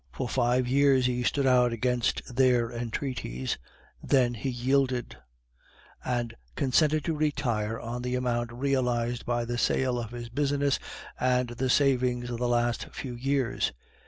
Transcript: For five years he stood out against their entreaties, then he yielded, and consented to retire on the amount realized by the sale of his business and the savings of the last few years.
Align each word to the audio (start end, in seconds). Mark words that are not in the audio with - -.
For 0.11 0.27
five 0.27 0.67
years 0.67 1.05
he 1.05 1.21
stood 1.21 1.45
out 1.45 1.71
against 1.71 2.35
their 2.35 2.71
entreaties, 2.71 3.59
then 4.01 4.33
he 4.33 4.49
yielded, 4.49 5.15
and 6.03 6.33
consented 6.55 7.03
to 7.03 7.13
retire 7.15 7.79
on 7.79 8.01
the 8.01 8.15
amount 8.15 8.51
realized 8.51 9.27
by 9.27 9.45
the 9.45 9.59
sale 9.59 9.99
of 9.99 10.09
his 10.09 10.29
business 10.29 10.79
and 11.19 11.49
the 11.49 11.69
savings 11.69 12.31
of 12.31 12.39
the 12.39 12.49
last 12.49 12.89
few 12.91 13.13
years. 13.13 13.73